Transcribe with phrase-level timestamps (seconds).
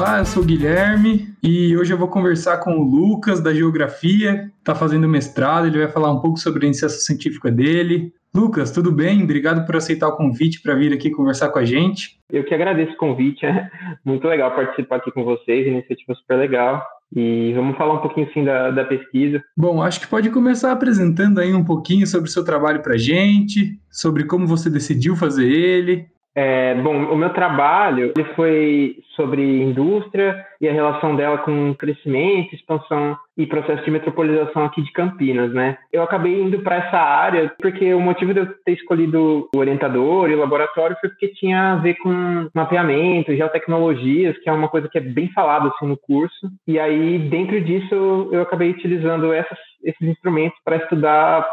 [0.00, 4.50] Olá, eu sou o Guilherme e hoje eu vou conversar com o Lucas da Geografia,
[4.58, 8.10] está fazendo mestrado, ele vai falar um pouco sobre a iniciação científica dele.
[8.34, 9.22] Lucas, tudo bem?
[9.22, 12.18] Obrigado por aceitar o convite para vir aqui conversar com a gente.
[12.32, 13.70] Eu que agradeço o convite, é
[14.02, 16.82] muito legal participar aqui com vocês, iniciativa super legal.
[17.14, 19.42] E vamos falar um pouquinho sim da, da pesquisa.
[19.54, 23.78] Bom, acho que pode começar apresentando aí um pouquinho sobre o seu trabalho para gente,
[23.90, 26.06] sobre como você decidiu fazer ele.
[26.34, 32.54] É, bom, o meu trabalho ele foi sobre indústria e a relação dela com crescimento,
[32.54, 35.78] expansão e processo de metropolização aqui de Campinas, né?
[35.92, 40.30] Eu acabei indo para essa área porque o motivo de eu ter escolhido o orientador
[40.30, 44.88] e o laboratório foi porque tinha a ver com mapeamento, geotecnologias, que é uma coisa
[44.88, 46.48] que é bem falada assim no curso.
[46.66, 51.46] E aí, dentro disso, eu acabei utilizando essas, esses instrumentos para estudar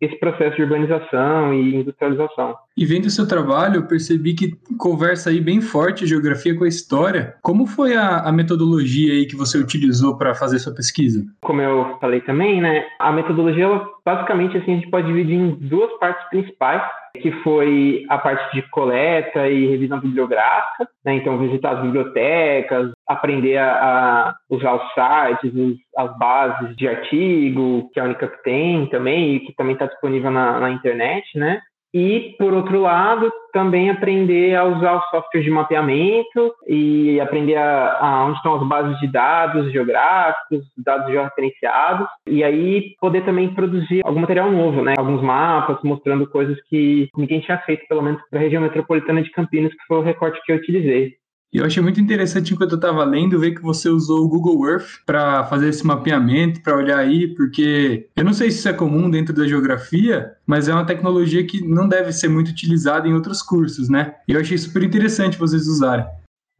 [0.00, 2.54] esse processo de urbanização e industrialização.
[2.76, 6.68] E vendo o seu trabalho, eu percebi que conversa aí bem forte geografia com a
[6.68, 7.34] história.
[7.42, 11.24] Como foi a, a metodologia aí que você utilizou para fazer sua pesquisa?
[11.42, 13.68] Como eu falei também, né, a metodologia,
[14.04, 16.82] basicamente, assim, a gente pode dividir em duas partes principais,
[17.20, 23.58] que foi a parte de coleta e revisão bibliográfica, né, então visitar as bibliotecas, aprender
[23.58, 29.36] a, a usar os sites, os, as bases de artigo que a Unicamp tem também
[29.36, 31.60] e que também está disponível na, na internet, né?
[31.94, 37.98] E, por outro lado, também aprender a usar os softwares de mapeamento e aprender a,
[38.00, 44.04] a onde estão as bases de dados geográficos, dados georreferenciados, e aí poder também produzir
[44.04, 44.94] algum material novo, né?
[44.98, 49.30] Alguns mapas mostrando coisas que ninguém tinha feito, pelo menos para a região metropolitana de
[49.30, 51.14] Campinas, que foi o recorte que eu utilizei.
[51.54, 54.68] E eu achei muito interessante enquanto eu estava lendo ver que você usou o Google
[54.68, 58.72] Earth para fazer esse mapeamento, para olhar aí, porque eu não sei se isso é
[58.72, 63.14] comum dentro da geografia, mas é uma tecnologia que não deve ser muito utilizada em
[63.14, 64.16] outros cursos, né?
[64.26, 66.04] E eu achei super interessante vocês usarem.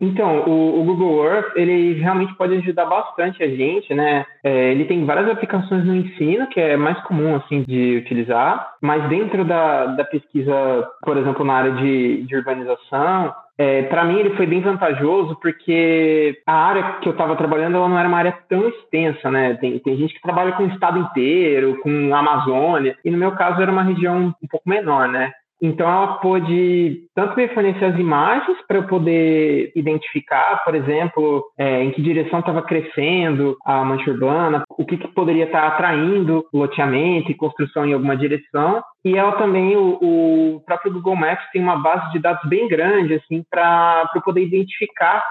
[0.01, 4.25] Então, o, o, Google Earth, ele realmente pode ajudar bastante a gente, né?
[4.45, 9.09] É, ele tem várias aplicações no ensino, que é mais comum, assim, de utilizar, mas
[9.09, 10.53] dentro da, da pesquisa,
[11.03, 16.41] por exemplo, na área de, de urbanização, é, para mim ele foi bem vantajoso porque
[16.45, 19.55] a área que eu estava trabalhando ela não era uma área tão extensa, né?
[19.55, 23.33] Tem, tem gente que trabalha com o estado inteiro, com a Amazônia, e no meu
[23.33, 25.33] caso era uma região um pouco menor, né?
[25.67, 31.83] Então, ela pôde tanto me fornecer as imagens para eu poder identificar, por exemplo, é,
[31.83, 36.45] em que direção estava crescendo a mancha urbana, o que, que poderia estar tá atraindo
[36.53, 38.83] loteamento e construção em alguma direção.
[39.03, 43.15] E ela também, o, o próprio Google Maps tem uma base de dados bem grande,
[43.15, 45.25] assim, para eu poder identificar,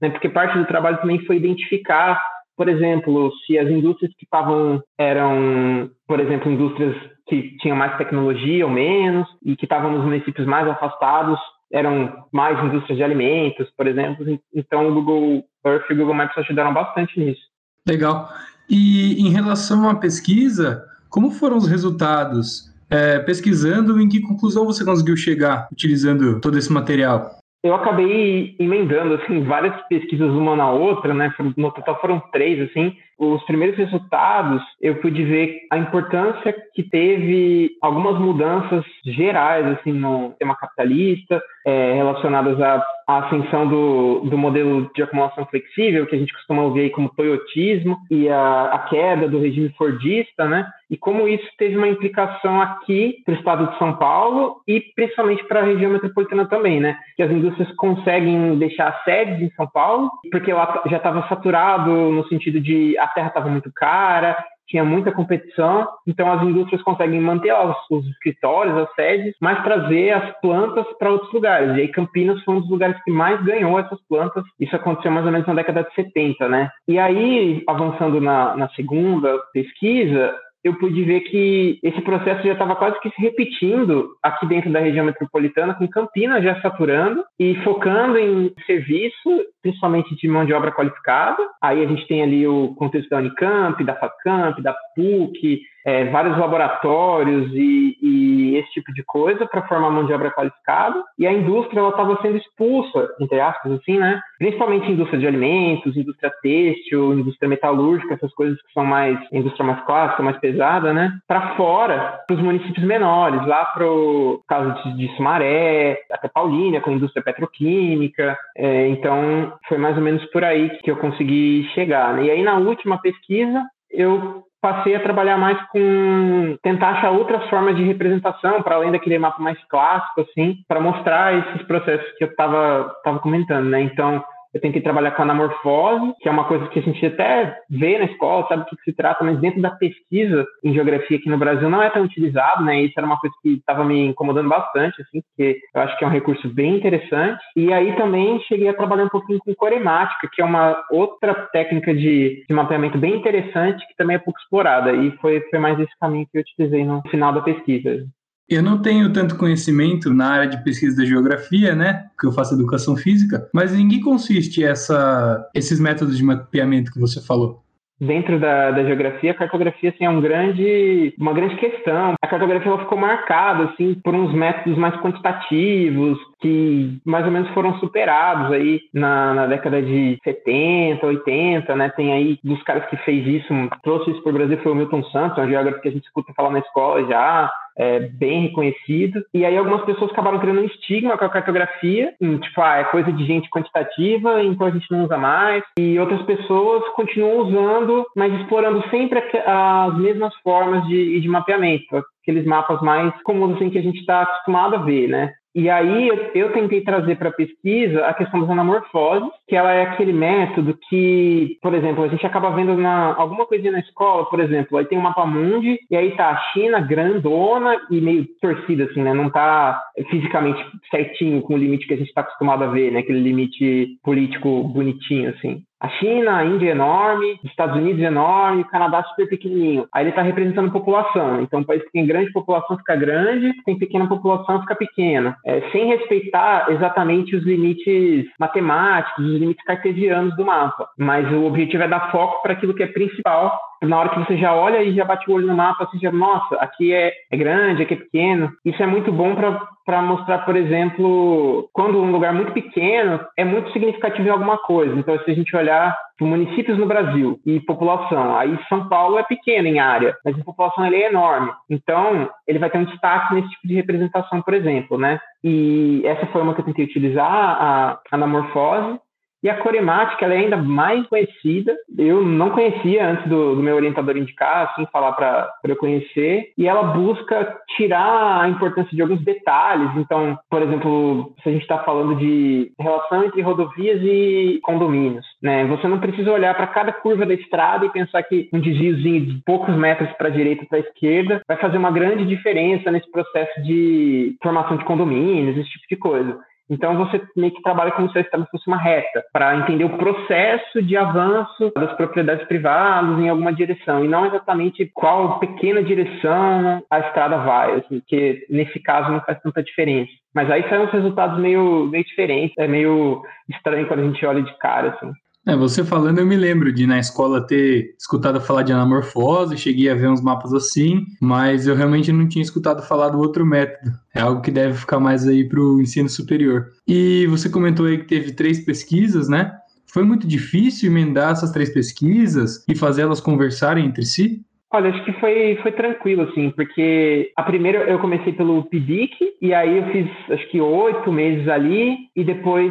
[0.00, 2.16] né, porque parte do trabalho também foi identificar
[2.60, 6.94] por exemplo, se as indústrias que estavam eram, por exemplo, indústrias
[7.30, 11.38] que tinham mais tecnologia ou menos e que estavam nos municípios mais afastados
[11.72, 14.26] eram mais indústrias de alimentos, por exemplo.
[14.52, 17.40] Então, o Google Earth e o Google Maps ajudaram bastante nisso.
[17.86, 18.28] Legal.
[18.68, 22.68] E em relação à pesquisa, como foram os resultados?
[22.90, 27.40] É, pesquisando, em que conclusão você conseguiu chegar utilizando todo esse material?
[27.62, 31.32] eu acabei emendando assim várias pesquisas uma na outra, né?
[31.56, 32.96] No total foram três, assim.
[33.20, 40.30] Os primeiros resultados eu pude ver a importância que teve algumas mudanças gerais assim no
[40.30, 46.18] sistema capitalista, é, relacionadas à, à ascensão do, do modelo de acumulação flexível, que a
[46.18, 50.66] gente costuma ouvir aí como toyotismo, e a, a queda do regime fordista, né?
[50.90, 55.44] E como isso teve uma implicação aqui para o estado de São Paulo e principalmente
[55.44, 56.98] para a região metropolitana também, né?
[57.16, 62.26] Que as indústrias conseguem deixar sedes em São Paulo, porque lá já estava saturado no
[62.28, 64.36] sentido de a terra estava muito cara,
[64.70, 70.12] tinha muita competição, então as indústrias conseguem manter os, os escritórios, as sedes, mas trazer
[70.12, 71.76] as plantas para outros lugares.
[71.76, 74.44] E aí Campinas foi um dos lugares que mais ganhou essas plantas.
[74.60, 76.70] Isso aconteceu mais ou menos na década de 70, né?
[76.86, 80.32] E aí, avançando na, na segunda pesquisa,
[80.62, 84.80] eu pude ver que esse processo já estava quase que se repetindo aqui dentro da
[84.80, 90.70] região metropolitana, com Campinas já saturando e focando em serviço, principalmente de mão de obra
[90.72, 91.42] qualificada.
[91.62, 96.36] Aí a gente tem ali o contexto da Unicamp, da FACAMP, da PUC, é, vários
[96.38, 101.02] laboratórios e, e, esse tipo de coisa para formar mão de obra qualificada.
[101.18, 104.20] E a indústria estava sendo expulsa, entre aspas, assim, né?
[104.38, 109.80] Principalmente indústria de alimentos, indústria têxtil, indústria metalúrgica, essas coisas que são mais indústria mais
[109.84, 111.18] clássica, mais pesada, né?
[111.26, 116.80] Para fora, para os municípios menores, lá para o caso de, de Sumaré, até Paulínia,
[116.80, 118.36] com a indústria petroquímica.
[118.56, 122.14] É, então, foi mais ou menos por aí que eu consegui chegar.
[122.14, 122.24] Né?
[122.24, 127.76] E aí, na última pesquisa, eu passei a trabalhar mais com tentar achar outras formas
[127.76, 132.28] de representação para além daquele mapa mais clássico assim para mostrar esses processos que eu
[132.28, 133.80] estava tava comentando né?
[133.80, 134.22] Então
[134.52, 138.06] eu tentei trabalhar com anamorfose, que é uma coisa que a gente até vê na
[138.06, 141.70] escola, sabe o que se trata, mas dentro da pesquisa em geografia aqui no Brasil
[141.70, 142.82] não é tão utilizado, né?
[142.82, 146.06] Isso era uma coisa que estava me incomodando bastante, assim, porque eu acho que é
[146.06, 147.40] um recurso bem interessante.
[147.56, 151.94] E aí também cheguei a trabalhar um pouquinho com coremática, que é uma outra técnica
[151.94, 154.92] de, de mapeamento bem interessante, que também é pouco explorada.
[154.92, 158.04] E foi, foi mais esse caminho que eu utilizei no final da pesquisa.
[158.50, 162.08] Eu não tenho tanto conhecimento na área de pesquisa da geografia, né?
[162.10, 166.98] Porque eu faço educação física, mas em que consiste essa, esses métodos de mapeamento que
[166.98, 167.62] você falou?
[168.00, 172.14] dentro da, da, geografia, a cartografia assim, é um grande, uma grande questão.
[172.22, 177.78] A cartografia ficou marcada assim, por uns métodos mais quantitativos, que mais ou menos foram
[177.78, 181.88] superados aí na, na década de 70, 80, né?
[181.90, 183.52] Tem aí dos caras que fez isso,
[183.82, 186.32] trouxe isso para o Brasil, foi o Milton Santos, um geógrafo que a gente escuta
[186.34, 189.24] falar na escola já, é, bem reconhecido.
[189.32, 193.12] E aí algumas pessoas acabaram criando um estigma com a cartografia, tipo, ah, é coisa
[193.12, 195.62] de gente quantitativa, então a gente não usa mais.
[195.78, 202.44] E outras pessoas continuam usando, mas explorando sempre as mesmas formas de, de mapeamento aqueles
[202.44, 205.32] mapas mais comuns assim, que a gente está acostumado a ver, né?
[205.54, 209.72] E aí eu, eu tentei trazer para a pesquisa a questão das anamorfoses, que ela
[209.72, 214.26] é aquele método que, por exemplo, a gente acaba vendo na, alguma coisinha na escola,
[214.26, 218.26] por exemplo, aí tem um mapa mundi, e aí tá a China grandona e meio
[218.40, 219.12] torcida, assim, né?
[219.12, 223.00] Não tá fisicamente certinho com o limite que a gente está acostumado a ver, né?
[223.00, 228.06] Aquele limite político bonitinho, assim a China, a Índia é enorme, os Estados Unidos é
[228.06, 229.88] enorme, o Canadá super pequenininho.
[229.92, 231.40] Aí ele está representando população.
[231.40, 235.36] Então, um país que tem grande população fica grande, tem pequena população fica pequena.
[235.44, 240.88] É, sem respeitar exatamente os limites matemáticos, os limites cartesianos do mapa.
[240.98, 244.36] Mas o objetivo é dar foco para aquilo que é principal na hora que você
[244.36, 247.36] já olha e já bate o olho no mapa, você já, nossa, aqui é, é
[247.36, 248.52] grande, aqui é pequeno.
[248.64, 253.72] Isso é muito bom para mostrar, por exemplo, quando um lugar muito pequeno é muito
[253.72, 254.94] significativo em alguma coisa.
[254.94, 259.66] Então, se a gente olhar municípios no Brasil e população, aí São Paulo é pequeno
[259.66, 261.50] em área, mas em população ele é enorme.
[261.68, 265.18] Então, ele vai ter um destaque nesse tipo de representação, por exemplo, né?
[265.42, 268.98] E essa foi uma que eu tentei utilizar, a anamorfose,
[269.42, 271.74] e a coremática ela é ainda mais conhecida.
[271.96, 276.52] Eu não conhecia antes do, do meu orientador indicar, assim, falar para eu conhecer.
[276.56, 279.90] E ela busca tirar a importância de alguns detalhes.
[279.96, 285.64] Então, por exemplo, se a gente está falando de relação entre rodovias e condomínios, né?
[285.66, 289.42] Você não precisa olhar para cada curva da estrada e pensar que um desviozinho de
[289.44, 293.10] poucos metros para a direita ou para a esquerda vai fazer uma grande diferença nesse
[293.10, 296.38] processo de formação de condomínios, esse tipo de coisa.
[296.70, 299.98] Então você meio que trabalha como se a estrada fosse uma reta, para entender o
[299.98, 306.82] processo de avanço das propriedades privadas em alguma direção, e não exatamente qual pequena direção
[306.88, 310.12] a estrada vai, assim, que nesse caso não faz tanta diferença.
[310.34, 314.42] Mas aí saem uns resultados meio, meio diferentes, é meio estranho quando a gente olha
[314.42, 315.12] de cara, assim.
[315.46, 319.88] É, você falando, eu me lembro de na escola ter escutado falar de anamorfose, cheguei
[319.88, 323.90] a ver uns mapas assim, mas eu realmente não tinha escutado falar do outro método.
[324.14, 326.66] É algo que deve ficar mais aí para o ensino superior.
[326.86, 329.50] E você comentou aí que teve três pesquisas, né?
[329.92, 334.42] Foi muito difícil emendar essas três pesquisas e fazê-las conversarem entre si?
[334.72, 339.52] Olha, acho que foi, foi tranquilo, assim, porque a primeira eu comecei pelo PIBIC, e
[339.52, 342.70] aí eu fiz acho que oito meses ali, e depois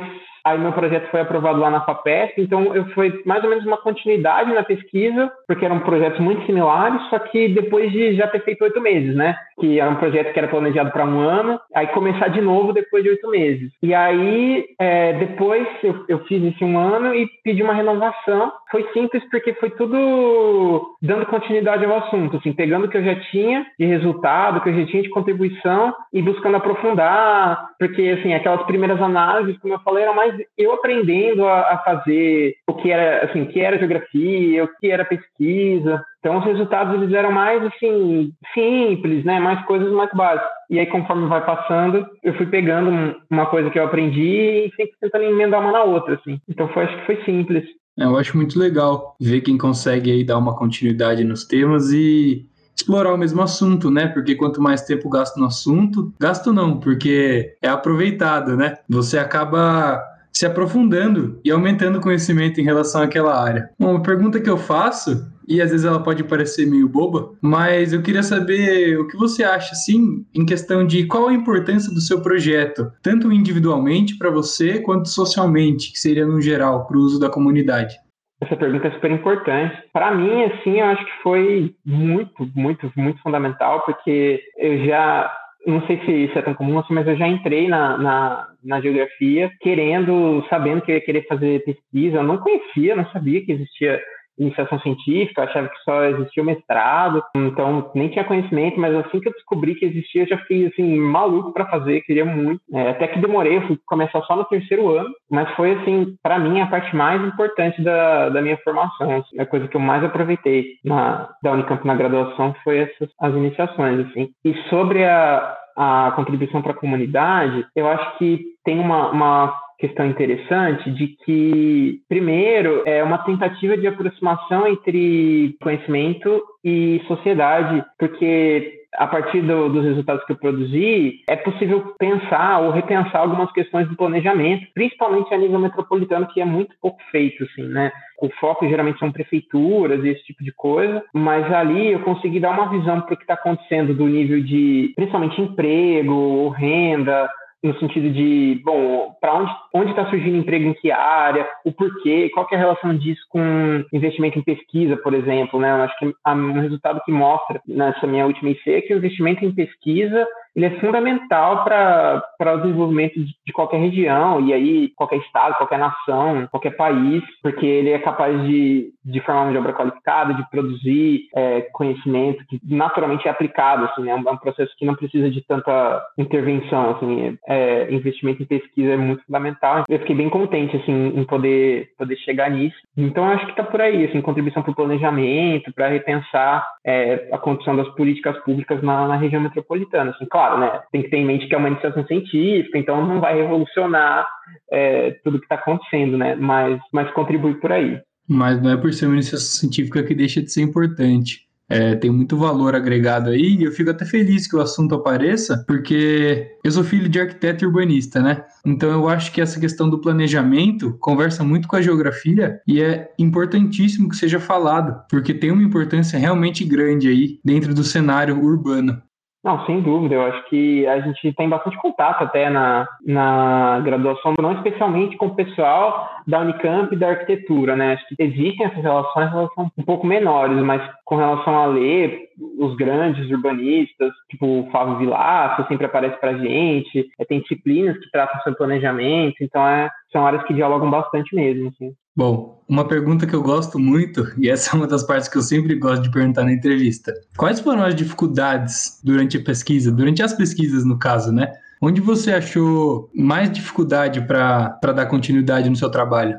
[0.50, 3.78] Aí meu projeto foi aprovado lá na FAPESP, então eu foi mais ou menos uma
[3.78, 8.64] continuidade na pesquisa, porque eram projetos muito similares, só que depois de já ter feito
[8.64, 9.36] oito meses, né?
[9.60, 13.04] Que era um projeto que era planejado para um ano, aí começar de novo depois
[13.04, 13.72] de oito meses.
[13.84, 18.52] E aí, é, depois eu, eu fiz esse um ano e pedi uma renovação.
[18.72, 23.16] Foi simples porque foi tudo dando continuidade ao assunto, assim, pegando o que eu já
[23.32, 28.34] tinha de resultado, o que eu já tinha de contribuição e buscando aprofundar, porque, assim,
[28.34, 32.92] aquelas primeiras análises, como eu falei, eram mais eu aprendendo a, a, fazer o que
[32.92, 36.04] era assim, o que era geografia, o que era pesquisa.
[36.20, 40.50] Então os resultados eles eram mais assim simples, né, mais coisas mais básicas.
[40.70, 44.94] E aí conforme vai passando, eu fui pegando uma coisa que eu aprendi e sempre
[45.00, 46.40] tentando emendar uma na outra, assim.
[46.48, 47.64] Então foi acho que foi simples.
[47.98, 52.48] É, eu acho muito legal ver quem consegue aí dar uma continuidade nos temas e
[52.80, 54.08] explorar o mesmo assunto, né?
[54.08, 58.78] Porque quanto mais tempo gasto no assunto, gasto não, porque é aproveitado, né?
[58.88, 63.70] Você acaba se aprofundando e aumentando conhecimento em relação àquela área.
[63.80, 67.92] Bom, uma pergunta que eu faço, e às vezes ela pode parecer meio boba, mas
[67.92, 72.00] eu queria saber o que você acha, assim, em questão de qual a importância do
[72.00, 77.20] seu projeto, tanto individualmente para você, quanto socialmente, que seria no geral, para o uso
[77.20, 77.96] da comunidade.
[78.42, 79.76] Essa pergunta é super importante.
[79.92, 85.30] Para mim, assim, eu acho que foi muito, muito, muito fundamental, porque eu já
[85.66, 88.82] não sei se isso é tão comum assim, mas eu já entrei na, na, na
[88.82, 92.18] geografia querendo, sabendo que eu ia querer fazer pesquisa.
[92.18, 94.02] Eu não conhecia, não sabia que existia
[94.40, 99.20] iniciação científica, eu achava que só existia o mestrado, então nem tinha conhecimento, mas assim
[99.20, 102.62] que eu descobri que existia, eu já fiquei assim, maluco para fazer, queria muito.
[102.74, 106.62] É, até que demorei, fui começar só no terceiro ano, mas foi assim, para mim,
[106.62, 109.18] a parte mais importante da, da minha formação.
[109.18, 113.34] Assim, a coisa que eu mais aproveitei na, da Unicamp na graduação foi essas as
[113.34, 114.30] iniciações, assim.
[114.46, 120.06] E sobre a, a contribuição para a comunidade, eu acho que tem uma, uma questão
[120.06, 129.08] interessante de que, primeiro, é uma tentativa de aproximação entre conhecimento e sociedade, porque a
[129.08, 133.96] partir do, dos resultados que eu produzi, é possível pensar ou repensar algumas questões do
[133.96, 137.92] planejamento, principalmente a nível metropolitano, que é muito pouco feito, assim, né?
[138.22, 142.52] O foco geralmente são prefeituras e esse tipo de coisa, mas ali eu consegui dar
[142.52, 147.30] uma visão para o que está acontecendo do nível de, principalmente, emprego, renda,
[147.62, 149.34] no sentido de, bom, para
[149.74, 153.84] onde está surgindo emprego em que área, o porquê, qual é a relação disso com
[153.92, 155.72] investimento em pesquisa, por exemplo, né?
[155.72, 159.44] Eu acho que um resultado que mostra nessa minha última IC é que o investimento
[159.44, 160.26] em pesquisa
[160.60, 166.48] ele é fundamental para o desenvolvimento de, qualquer região, e aí qualquer estado, qualquer nação,
[166.52, 171.28] qualquer país, porque ele é capaz de, de formar mão de obra qualificada, de produzir
[171.34, 174.12] é, conhecimento que naturalmente é aplicado, assim, né?
[174.12, 178.98] é um processo que não precisa de tanta intervenção, assim, é, investimento em pesquisa é
[178.98, 179.86] muito fundamental.
[179.88, 182.78] Eu fiquei bem contente, assim, em poder, poder chegar nisso.
[182.98, 187.38] Então, acho que está por aí, assim, contribuição para o planejamento, para repensar é, a
[187.38, 190.82] condição das políticas públicas na, na região metropolitana, assim, claro, né?
[190.92, 194.26] Tem que ter em mente que é uma iniciação científica, então não vai revolucionar
[194.72, 196.36] é, tudo que está acontecendo, né?
[196.36, 198.00] Mas, mas contribui por aí.
[198.28, 201.50] Mas não é por ser uma iniciação científica que deixa de ser importante.
[201.70, 205.64] É, tem muito valor agregado aí e eu fico até feliz que o assunto apareça,
[205.68, 208.44] porque eu sou filho de arquiteto e urbanista, né?
[208.66, 213.12] Então eu acho que essa questão do planejamento conversa muito com a geografia e é
[213.20, 219.00] importantíssimo que seja falado, porque tem uma importância realmente grande aí dentro do cenário urbano.
[219.44, 220.16] Não, sem dúvida.
[220.16, 225.28] Eu acho que a gente tem bastante contato até na, na graduação, não especialmente com
[225.28, 227.94] o pessoal da Unicamp e da arquitetura, né?
[227.94, 232.30] Acho que existem essas relações, elas são um pouco menores, mas com relação a ler,
[232.60, 238.12] os grandes urbanistas, tipo o Fábio Vilaça, sempre aparece pra gente, é, tem disciplinas que
[238.12, 241.94] tratam sobre planejamento, então é, são áreas que dialogam bastante mesmo, assim.
[242.20, 245.42] Bom, uma pergunta que eu gosto muito, e essa é uma das partes que eu
[245.42, 247.14] sempre gosto de perguntar na entrevista.
[247.38, 251.50] Quais foram as dificuldades durante a pesquisa, durante as pesquisas no caso, né?
[251.82, 256.38] Onde você achou mais dificuldade para dar continuidade no seu trabalho?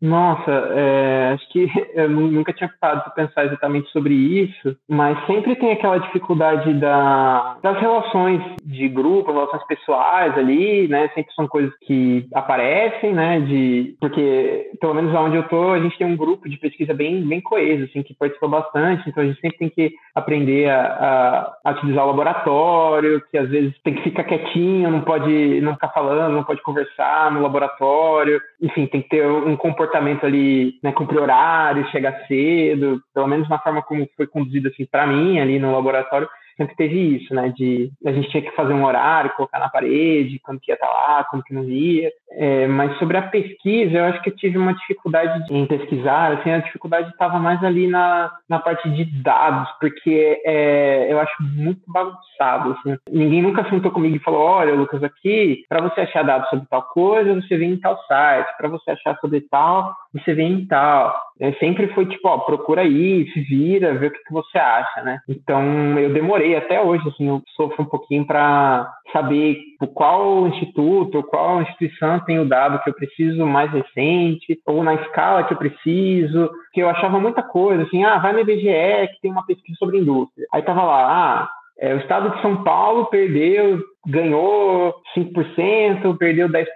[0.00, 5.54] Nossa, é, acho que eu nunca tinha parado para pensar exatamente sobre isso, mas sempre
[5.56, 11.08] tem aquela dificuldade da, das relações de grupo, relações pessoais ali, né?
[11.14, 13.40] Sempre são coisas que aparecem, né?
[13.40, 17.22] De, porque, pelo menos onde eu tô, a gente tem um grupo de pesquisa bem,
[17.22, 21.70] bem coeso, assim, que participou bastante, então a gente sempre tem que aprender a, a,
[21.70, 25.88] a utilizar o laboratório, que às vezes tem que ficar quietinho, não pode não ficar
[25.88, 30.92] falando, não pode conversar no laboratório, enfim, tem que ter um comportamento comportamento ali, né,
[30.92, 35.58] cumprir horário, chegar cedo, pelo menos na forma como foi conduzido assim para mim ali
[35.58, 36.28] no laboratório,
[36.60, 37.52] sempre teve isso, né?
[37.56, 40.86] De a gente tinha que fazer um horário, colocar na parede, quando que ia estar
[40.86, 42.10] tá lá, quando que não ia.
[42.32, 46.32] É, mas sobre a pesquisa, eu acho que eu tive uma dificuldade em pesquisar.
[46.32, 51.34] Assim, a dificuldade estava mais ali na, na parte de dados, porque é, eu acho
[51.42, 52.72] muito bagunçado.
[52.72, 52.96] Assim.
[53.10, 56.82] Ninguém nunca sentou comigo e falou: olha, Lucas, aqui, para você achar dados sobre tal
[56.82, 58.48] coisa, você vem em tal site.
[58.58, 61.18] Para você achar sobre tal, você vem em tal.
[61.40, 65.02] É, sempre foi tipo: ó, procura aí, se vira, vê o que, que você acha,
[65.02, 65.20] né?
[65.28, 69.58] Então, eu demorei até hoje, assim, eu sofro um pouquinho para saber
[69.94, 75.44] qual instituto, qual instituição tem o dado que eu preciso mais recente, ou na escala
[75.44, 79.30] que eu preciso, que eu achava muita coisa, assim, ah, vai no IBGE que tem
[79.30, 80.46] uma pesquisa sobre indústria.
[80.52, 86.66] Aí tava lá, ah, é, o estado de São Paulo perdeu, ganhou 5%, perdeu 10%,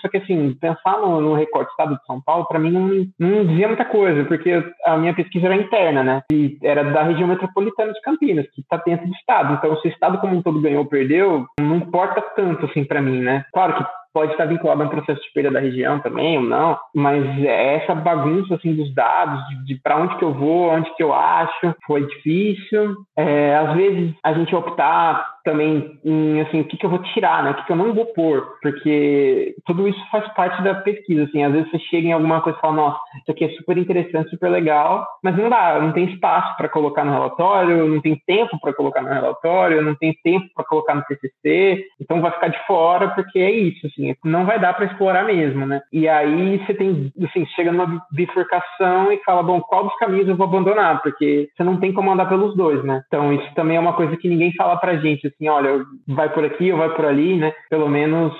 [0.00, 3.06] só que assim, pensar no, no recorte do estado de São Paulo, para mim não,
[3.18, 6.22] não dizia muita coisa, porque a minha pesquisa era interna, né?
[6.32, 9.54] E era da região metropolitana de Campinas, que está dentro do estado.
[9.54, 13.02] Então, se o estado como um todo ganhou ou perdeu, não importa tanto assim para
[13.02, 13.44] mim, né?
[13.52, 16.78] Claro que pode estar vinculado a um processo de perda da região também ou não,
[16.94, 20.92] mas é essa bagunça assim dos dados, de, de para onde que eu vou, onde
[20.94, 22.96] que eu acho, foi difícil.
[23.16, 27.42] É, às vezes a gente optar também em, assim, o que, que eu vou tirar,
[27.42, 27.50] né?
[27.50, 31.42] O que, que eu não vou pôr, porque tudo isso faz parte da pesquisa, assim.
[31.42, 34.30] Às vezes você chega em alguma coisa e fala, nossa, isso aqui é super interessante,
[34.30, 38.58] super legal, mas não dá, não tem espaço para colocar no relatório, não tem tempo
[38.60, 42.66] para colocar no relatório, não tem tempo para colocar no TCC, então vai ficar de
[42.66, 45.80] fora, porque é isso, assim, não vai dar para explorar mesmo, né?
[45.92, 50.36] E aí você tem, assim, chega numa bifurcação e fala, bom, qual dos caminhos eu
[50.36, 51.02] vou abandonar?
[51.02, 53.02] Porque você não tem como andar pelos dois, né?
[53.06, 56.44] Então isso também é uma coisa que ninguém fala pra gente, assim, olha, vai por
[56.44, 57.52] aqui ou vai por ali, né?
[57.68, 58.32] Pelo menos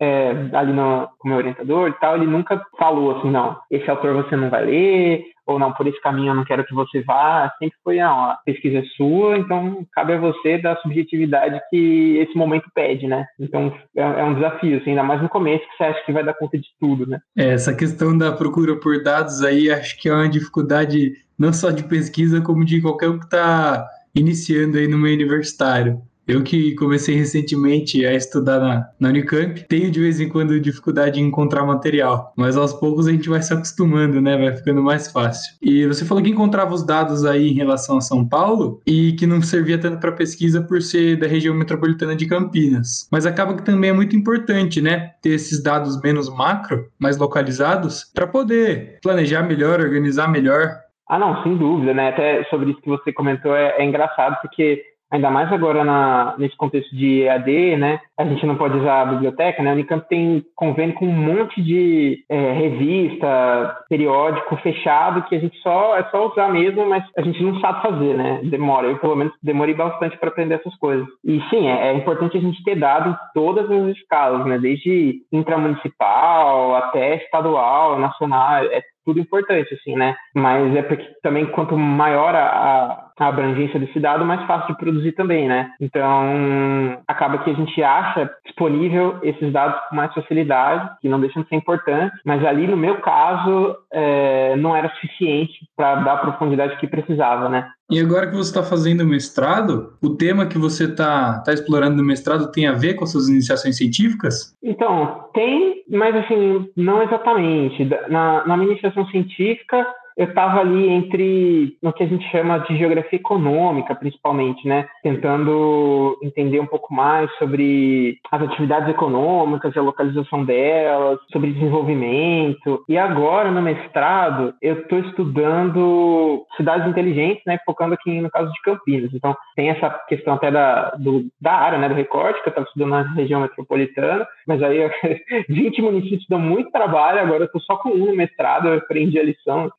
[0.00, 3.88] é, ali no, com o meu orientador e tal, ele nunca falou assim, não, esse
[3.90, 7.02] autor você não vai ler, ou não, por esse caminho eu não quero que você
[7.02, 7.52] vá.
[7.58, 12.36] Sempre foi, não, a pesquisa é sua, então cabe a você da subjetividade que esse
[12.36, 13.26] momento pede, né?
[13.38, 16.24] Então é, é um desafio, assim, ainda mais no começo que você acha que vai
[16.24, 17.20] dar conta de tudo, né?
[17.36, 21.70] É, essa questão da procura por dados aí, acho que é uma dificuldade não só
[21.70, 26.00] de pesquisa, como de qualquer um que está iniciando aí no meio universitário.
[26.30, 31.20] Eu que comecei recentemente a estudar na, na Unicamp, tenho de vez em quando dificuldade
[31.20, 34.38] em encontrar material, mas aos poucos a gente vai se acostumando, né?
[34.38, 35.56] Vai ficando mais fácil.
[35.60, 39.26] E você falou que encontrava os dados aí em relação a São Paulo e que
[39.26, 43.08] não servia tanto para pesquisa por ser da região metropolitana de Campinas.
[43.10, 45.10] Mas acaba que também é muito importante, né?
[45.20, 51.42] Ter esses dados menos macro, mais localizados, para poder planejar melhor, organizar melhor ah, não,
[51.42, 52.10] sem dúvida, né?
[52.10, 56.56] Até sobre isso que você comentou é, é engraçado, porque ainda mais agora na, nesse
[56.56, 58.00] contexto de EAD, né?
[58.16, 59.70] A gente não pode usar a biblioteca, né?
[59.70, 65.58] A Unicamp tem convênio com um monte de é, revista, periódico fechado que a gente
[65.58, 68.40] só é só usar mesmo, mas a gente não sabe fazer, né?
[68.44, 68.86] Demora.
[68.86, 71.06] Eu pelo menos demorei bastante para aprender essas coisas.
[71.24, 74.58] E sim, é, é, importante a gente ter dado todas as escalas, né?
[74.58, 80.14] Desde intramunicipal até estadual, nacional, é tudo importante, assim, né?
[80.34, 85.12] Mas é porque também quanto maior a, a abrangência desse dado, mais fácil de produzir
[85.12, 85.72] também, né?
[85.80, 91.42] Então, acaba que a gente acha disponível esses dados com mais facilidade, que não deixam
[91.42, 96.18] de ser importantes, mas ali, no meu caso, é, não era suficiente para dar a
[96.18, 97.68] profundidade que precisava, né?
[97.90, 102.04] E agora que você está fazendo mestrado, o tema que você está tá explorando no
[102.04, 104.56] mestrado tem a ver com as suas iniciações científicas?
[104.62, 107.84] Então, tem, mas assim, não exatamente.
[108.08, 109.86] Na, na minha iniciação científica,
[110.20, 114.86] eu estava ali entre no que a gente chama de geografia econômica, principalmente, né?
[115.02, 122.84] Tentando entender um pouco mais sobre as atividades econômicas, a localização delas, sobre desenvolvimento.
[122.86, 127.58] E agora, no mestrado, eu estou estudando cidades inteligentes, né?
[127.64, 129.14] Focando aqui no caso de Campinas.
[129.14, 131.88] Então, tem essa questão até da, do, da área, né?
[131.88, 134.80] Do recorte, que eu estava estudando na região metropolitana, mas aí
[135.48, 139.18] 20 municípios dão muito trabalho, agora eu estou só com um no mestrado, eu aprendi
[139.18, 139.72] a lição.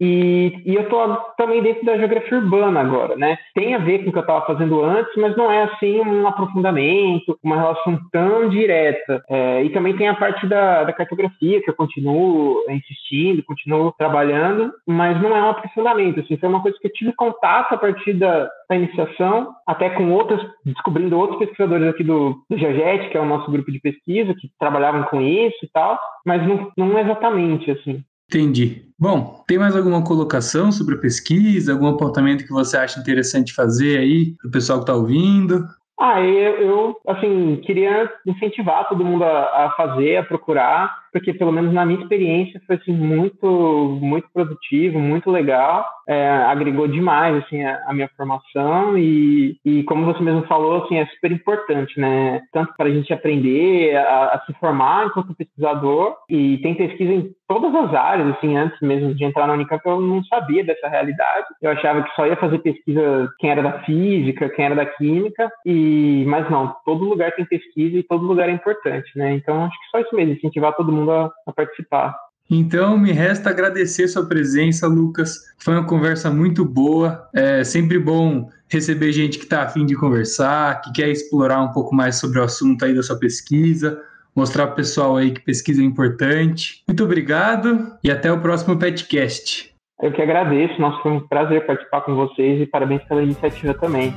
[0.00, 3.38] E, e eu estou também dentro da geografia urbana agora, né?
[3.54, 6.26] Tem a ver com o que eu estava fazendo antes, mas não é assim um
[6.26, 9.22] aprofundamento, uma relação tão direta.
[9.28, 14.72] É, e também tem a parte da, da cartografia, que eu continuo insistindo, continuo trabalhando,
[14.86, 16.20] mas não é um aprofundamento.
[16.20, 20.10] Assim, foi uma coisa que eu tive contato a partir da, da iniciação, até com
[20.12, 24.50] outros, descobrindo outros pesquisadores aqui do, do que é o nosso grupo de pesquisa, que
[24.58, 28.02] trabalhavam com isso e tal, mas não, não exatamente, assim.
[28.28, 28.86] Entendi.
[28.98, 33.98] Bom, tem mais alguma colocação sobre a pesquisa, algum apontamento que você acha interessante fazer
[33.98, 35.66] aí para o pessoal que está ouvindo?
[35.98, 41.50] Ah, eu, eu, assim, queria incentivar todo mundo a, a, fazer, a procurar, porque pelo
[41.50, 47.62] menos na minha experiência foi, assim, muito, muito produtivo, muito legal, é, agregou demais, assim,
[47.64, 52.42] a, a, minha formação e, e como você mesmo falou, assim, é super importante, né,
[52.52, 57.30] tanto para a gente aprender a, a, se formar enquanto pesquisador e tem pesquisa em
[57.48, 61.46] todas as áreas, assim, antes mesmo de entrar na Unicamp, eu não sabia dessa realidade.
[61.62, 65.50] Eu achava que só ia fazer pesquisa quem era da física, quem era da química,
[65.64, 69.32] e mas não, todo lugar tem pesquisa e todo lugar é importante, né?
[69.34, 72.16] Então acho que só isso mesmo, incentivar todo mundo a, a participar.
[72.48, 75.36] Então, me resta agradecer sua presença, Lucas.
[75.58, 77.28] Foi uma conversa muito boa.
[77.34, 81.94] É sempre bom receber gente que está afim de conversar, que quer explorar um pouco
[81.94, 84.00] mais sobre o assunto aí da sua pesquisa
[84.36, 86.82] mostrar para o pessoal aí que pesquisa é importante.
[86.86, 89.74] Muito obrigado e até o próximo Petcast.
[90.02, 94.14] Eu que agradeço, nossa, foi um prazer participar com vocês e parabéns pela iniciativa também.